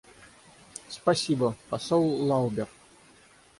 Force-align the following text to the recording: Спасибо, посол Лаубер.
Спасибо, 0.89 1.55
посол 1.69 2.07
Лаубер. 2.27 2.67